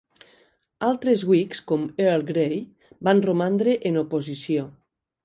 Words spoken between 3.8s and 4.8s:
en oposició.